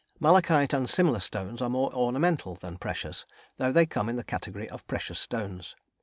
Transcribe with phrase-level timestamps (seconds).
[0.19, 3.23] Malachite and similar stones are more ornamental than precious,
[3.57, 5.75] though they come in the category of precious stones.